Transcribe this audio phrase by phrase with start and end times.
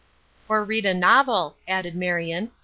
[0.49, 2.49] "Or read a novel," added Marion.